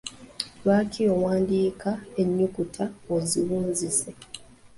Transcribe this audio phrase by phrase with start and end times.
[0.61, 1.91] Lwaki owandiika
[2.21, 4.09] ennyukuta oziwuzise?